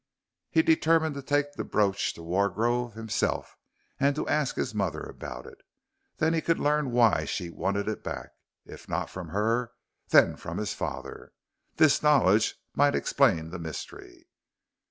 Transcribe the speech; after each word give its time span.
He 0.49 0.63
determined 0.63 1.13
to 1.13 1.21
take 1.21 1.53
the 1.53 1.63
brooch 1.63 2.15
to 2.15 2.23
Wargrove 2.23 2.95
himself, 2.95 3.55
and 3.99 4.15
to 4.15 4.27
ask 4.27 4.55
his 4.55 4.73
mother 4.73 5.01
about 5.01 5.45
it. 5.45 5.59
Then 6.17 6.33
he 6.33 6.41
could 6.41 6.57
learn 6.59 6.89
why 6.89 7.25
she 7.25 7.51
wanted 7.51 7.87
it 7.87 8.03
back 8.03 8.31
if 8.65 8.89
not 8.89 9.11
from 9.11 9.27
her, 9.29 9.73
then 10.09 10.37
from 10.37 10.57
his 10.57 10.73
father. 10.73 11.33
This 11.75 12.01
knowledge 12.01 12.55
might 12.75 12.95
explain 12.95 13.51
the 13.51 13.59
mystery. 13.59 14.25